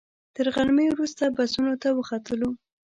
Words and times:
تر 0.35 0.45
غرمې 0.55 0.87
وروسته 0.91 1.23
بسونو 1.35 1.73
ته 1.81 1.89
وختلو. 1.97 2.49